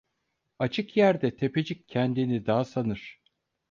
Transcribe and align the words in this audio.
Açık 0.59 0.97
yerde 0.97 1.35
tepecik 1.35 1.87
kendini 1.89 2.45
dağ 2.45 2.63
sanır. 2.63 3.21